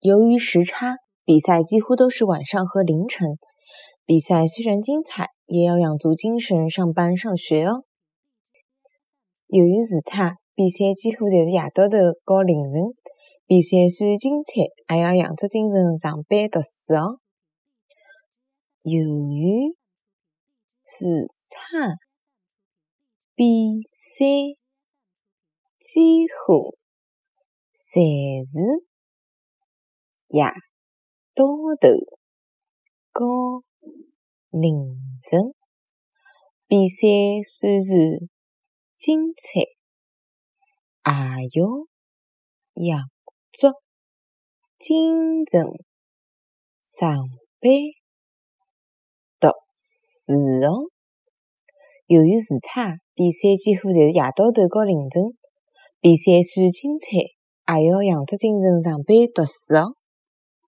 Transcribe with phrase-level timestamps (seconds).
[0.00, 3.36] 由于时差，比赛几乎都是晚上和凌晨。
[4.04, 7.84] 比赛虽然精彩，也要养足精神上班上学哦。
[9.48, 12.94] 由于时差，比赛几乎侪是夜到头和凌晨。
[13.44, 14.62] 比赛虽然精彩，
[14.94, 17.18] 也要养足精神上班读书哦。
[18.82, 19.74] 由于
[20.86, 21.96] 时差，
[23.34, 24.24] 比赛
[25.80, 26.00] 几
[26.46, 26.76] 乎
[27.74, 28.86] 侪是
[30.28, 30.44] 夜
[31.34, 31.44] 到
[31.80, 31.88] 头
[33.12, 33.64] 和
[34.50, 35.54] 凌晨。
[36.66, 37.06] 比赛
[37.42, 37.80] 虽然
[38.96, 39.60] 精彩，
[41.04, 41.64] 也要
[42.74, 43.08] 养
[43.52, 43.68] 足
[44.78, 45.64] 精神
[46.82, 47.16] 上
[47.60, 47.72] 班
[49.40, 50.34] 读书
[50.66, 50.90] 哦。
[52.06, 55.22] 由于时差，比赛几乎侪是夜到头和凌晨。
[56.00, 57.16] 比赛虽精彩，
[57.74, 59.97] 也要养足精神上班读书哦。